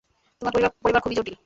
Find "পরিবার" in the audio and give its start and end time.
0.83-1.01